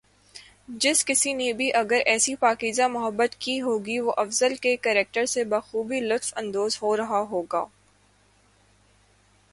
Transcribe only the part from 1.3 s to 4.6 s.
نے بھی اگر ایسی پاکیزہ محبت کی ہوگی وہ افضل